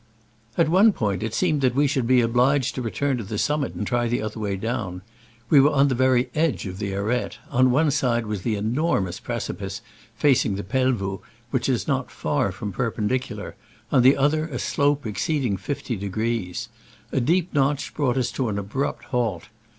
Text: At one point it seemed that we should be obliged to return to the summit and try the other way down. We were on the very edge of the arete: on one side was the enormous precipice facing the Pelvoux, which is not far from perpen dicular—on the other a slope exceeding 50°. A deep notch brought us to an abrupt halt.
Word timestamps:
At 0.57 0.67
one 0.67 0.93
point 0.93 1.21
it 1.21 1.35
seemed 1.35 1.61
that 1.61 1.75
we 1.75 1.85
should 1.85 2.07
be 2.07 2.21
obliged 2.21 2.73
to 2.73 2.81
return 2.81 3.17
to 3.17 3.23
the 3.23 3.37
summit 3.37 3.75
and 3.75 3.85
try 3.85 4.07
the 4.07 4.19
other 4.23 4.39
way 4.39 4.55
down. 4.55 5.03
We 5.51 5.59
were 5.59 5.69
on 5.69 5.89
the 5.89 5.93
very 5.93 6.31
edge 6.33 6.65
of 6.65 6.79
the 6.79 6.91
arete: 6.95 7.37
on 7.51 7.69
one 7.69 7.91
side 7.91 8.25
was 8.25 8.41
the 8.41 8.55
enormous 8.55 9.19
precipice 9.19 9.83
facing 10.15 10.55
the 10.55 10.63
Pelvoux, 10.63 11.21
which 11.51 11.69
is 11.69 11.87
not 11.87 12.09
far 12.09 12.51
from 12.51 12.71
perpen 12.73 13.07
dicular—on 13.07 14.01
the 14.01 14.17
other 14.17 14.47
a 14.47 14.57
slope 14.57 15.05
exceeding 15.05 15.55
50°. 15.55 16.67
A 17.11 17.21
deep 17.21 17.53
notch 17.53 17.93
brought 17.93 18.17
us 18.17 18.31
to 18.31 18.49
an 18.49 18.57
abrupt 18.57 19.03
halt. 19.03 19.49